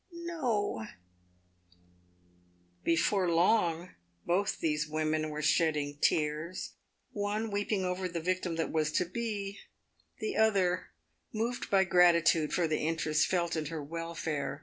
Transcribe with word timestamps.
no!" 0.25 0.87
Before 2.83 3.29
long, 3.29 3.91
both 4.25 4.57
these 4.57 4.87
women 4.89 5.29
were 5.29 5.43
shedding 5.43 5.99
tears, 6.01 6.71
one 7.11 7.51
weeping 7.51 7.85
over 7.85 8.07
the 8.07 8.19
victim 8.19 8.55
that 8.55 8.71
was 8.71 8.91
to 8.93 9.05
be, 9.05 9.59
the 10.17 10.35
other 10.35 10.87
moved 11.31 11.69
by 11.69 11.83
gratitude 11.83 12.51
for 12.51 12.67
the 12.67 12.79
interest 12.79 13.27
felt 13.27 13.55
in 13.55 13.67
her 13.67 13.83
welfare. 13.83 14.59